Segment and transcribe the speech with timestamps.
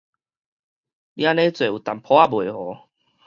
[1.13, 2.89] 你按呢做有淡薄仔袂和